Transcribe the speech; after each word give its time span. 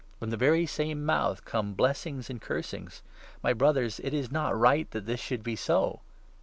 From 0.17 0.31
the 0.31 0.35
very 0.35 0.65
same 0.65 1.05
mouth 1.05 1.45
come 1.45 1.75
blessings 1.75 2.27
and 2.27 2.41
curses! 2.41 3.03
My 3.43 3.51
10 3.51 3.57
Brothers, 3.59 3.99
it 3.99 4.15
is 4.15 4.31
not 4.31 4.57
right 4.59 4.89
that 4.89 5.05
this 5.05 5.19
should 5.19 5.43
be 5.43 5.55
so. 5.55 5.99